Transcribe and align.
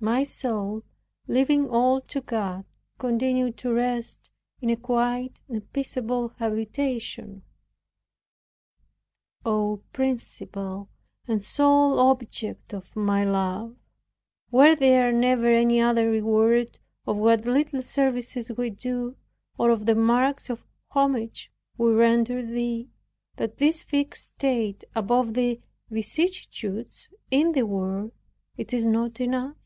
My 0.00 0.22
soul, 0.22 0.82
leaving 1.26 1.66
all 1.66 1.98
to 1.98 2.20
God, 2.20 2.66
continued 2.98 3.56
to 3.56 3.72
rest 3.72 4.30
in 4.60 4.68
a 4.68 4.76
quiet 4.76 5.40
and 5.48 5.72
peaceable 5.72 6.28
habitation. 6.36 7.40
Oh, 9.46 9.82
Principal 9.94 10.90
and 11.26 11.42
sole 11.42 11.98
object 11.98 12.74
of 12.74 12.94
my 12.94 13.24
love! 13.24 13.78
Were 14.50 14.76
there 14.76 15.10
never 15.10 15.48
any 15.48 15.80
other 15.80 16.10
reward 16.10 16.78
of 17.06 17.16
what 17.16 17.46
little 17.46 17.80
services 17.80 18.52
we 18.52 18.68
do, 18.68 19.16
or 19.56 19.70
of 19.70 19.86
the 19.86 19.94
marks 19.94 20.50
of 20.50 20.66
homage 20.90 21.50
we 21.78 21.92
render 21.94 22.44
Thee, 22.44 22.90
than 23.36 23.52
this 23.56 23.82
fixed 23.82 24.34
state 24.34 24.84
above 24.94 25.32
the 25.32 25.62
vicissitudes 25.88 27.08
in 27.30 27.52
the 27.52 27.62
world, 27.64 28.12
is 28.58 28.84
it 28.84 28.88
not 28.90 29.18
enough? 29.18 29.56